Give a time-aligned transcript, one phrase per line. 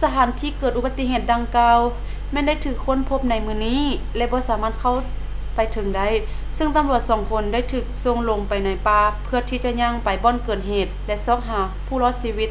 [0.00, 1.78] ສະຖານທີ່ເກີດອຸປະຕິເຫດດັ່ງກ່າວ
[2.32, 3.84] ແມ່ນໄດ້ຖືກຄົ້ນພົບໃນມື້ນີ້
[4.16, 4.96] ແລະ ບໍ່ສາມາດເຂົ້າ
[5.54, 6.08] ໄປເຖິງໄດ້
[6.58, 12.50] ຊຶ່ງຕຳຫຼວດສອງຄົນໄດ້ຖືກສົ່ງລົງໄປໃນປ່າເພື່ອທີ່ຈະຍ່າງໄປບ່ອນເກີດເຫດ ແລະ ຊອກຫາຜູ້ລອດຊີວິດ